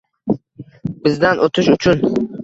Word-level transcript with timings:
Bizdan 1.03 1.41
o'tish 1.47 1.69
uchun 1.75 2.01